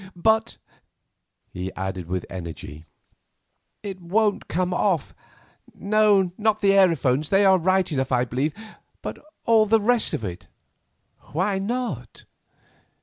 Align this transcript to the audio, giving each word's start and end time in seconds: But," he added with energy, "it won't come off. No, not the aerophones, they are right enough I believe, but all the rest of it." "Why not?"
But," 0.15 0.57
he 1.53 1.71
added 1.75 2.07
with 2.07 2.25
energy, 2.27 2.85
"it 3.83 4.01
won't 4.01 4.47
come 4.47 4.73
off. 4.73 5.13
No, 5.75 6.31
not 6.39 6.61
the 6.61 6.71
aerophones, 6.71 7.29
they 7.29 7.45
are 7.45 7.59
right 7.59 7.91
enough 7.91 8.11
I 8.11 8.25
believe, 8.25 8.55
but 9.03 9.23
all 9.45 9.67
the 9.67 9.79
rest 9.79 10.15
of 10.15 10.23
it." 10.23 10.47
"Why 11.33 11.59
not?" 11.59 12.25